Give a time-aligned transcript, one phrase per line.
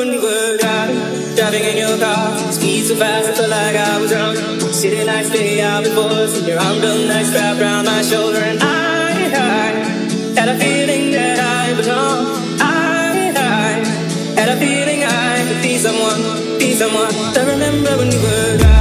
[0.00, 2.36] and we were driving, driving in your car.
[2.52, 4.60] Speed so fast, I felt like I was drunk.
[4.72, 8.38] City lights day out with boys, and your arm felt nice wrapped around my shoulder.
[8.38, 9.68] And I, I
[10.38, 12.26] had a feeling that I belong.
[12.60, 17.14] I, I had a feeling I could be someone, be someone.
[17.36, 18.71] I remember when we were driving.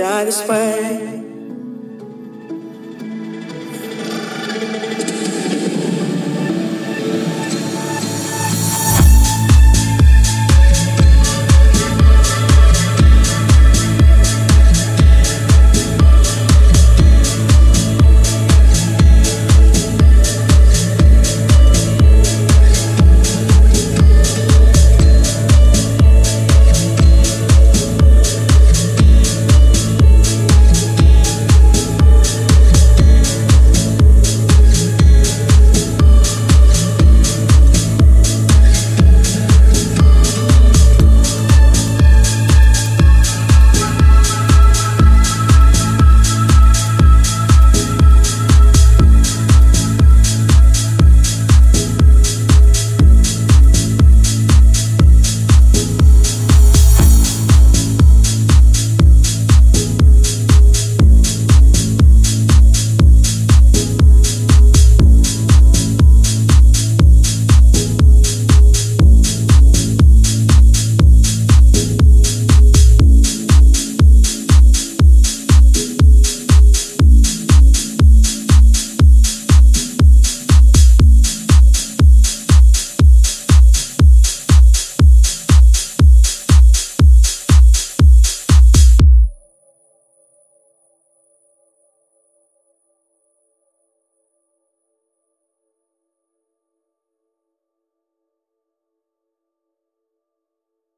[0.00, 1.19] die this way.